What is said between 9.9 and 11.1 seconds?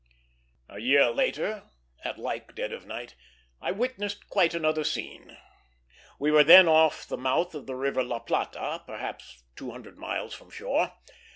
miles from shore.